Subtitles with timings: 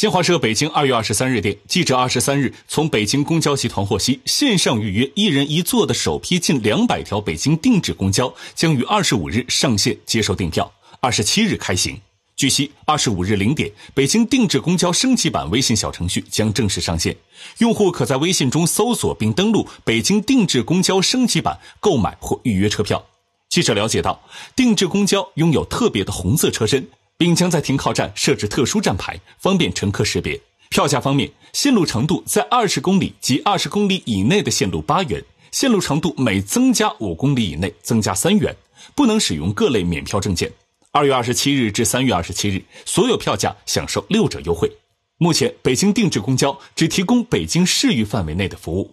[0.00, 12.00] 新华社北京二月二十三日电，记者二十三日从北京公交集团获悉，线上预约一人一座的首批近两百条北京定制公交将于二十五日上线接受订票，二十七日开行。
[12.34, 17.14] 据悉，二十五日零点，北京定制公交升级版微信小程序将正式上线，
[17.58, 23.04] 用户可在微信中搜索并登录“北京定制公交升级版”购买或预约车票。
[23.50, 24.18] 记者了解到，
[24.56, 26.88] 定制公交拥有特别的红色车身。
[27.20, 30.40] 并将在停靠站设置特殊站牌，方便乘客识别。
[30.70, 38.56] 票价方面，线路长度在二十公里及二十公里以内的线路八元，线路长度每增加五公里以内增加三元，
[38.94, 40.50] 不能使用各类免票证件。
[40.92, 44.72] 二月二十七日至三月二十七日，所有票价享受六折优惠。
[45.18, 48.88] 目前，北京定制公交只提供北京市域范围内的服务。